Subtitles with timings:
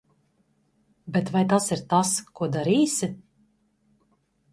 [1.17, 3.11] Bet vai tas ir tas, ko darīsi?